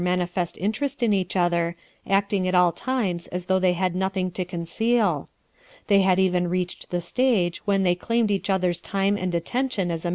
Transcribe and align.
manifest 0.01 0.57
interest 0.57 1.03
in 1.03 1.13
each 1.13 1.35
other, 1.35 1.75
acting 2.07 2.47
a 2.47 2.51
t 2.51 2.75
times 2.75 3.27
as 3.27 3.45
though 3.45 3.59
they 3.59 3.73
had 3.73 3.93
nothing 3.95 4.31
to 4.31 4.43
cone 4.43 4.65
* 5.45 5.87
They 5.87 6.01
had 6.01 6.17
even 6.17 6.49
reached 6.49 6.89
the 6.89 7.01
stage 7.01 7.59
when 7.67 7.85
n 7.85 7.95
claimed 7.97 8.31
each 8.31 8.49
other's 8.49 8.81
time 8.81 9.15
and 9.15 9.35
attention 9.35 9.91
a. 9.91 9.99